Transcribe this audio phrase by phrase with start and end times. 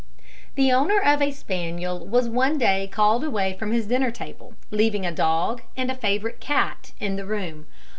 [0.55, 5.05] The owner of a spaniel was one day called away from his dinner table, leaving
[5.05, 7.67] a dog and a favourite cat in the room.